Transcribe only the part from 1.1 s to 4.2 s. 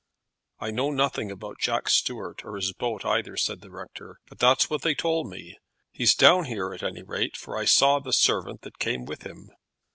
about Jack Stuart or his boat either," said the rector;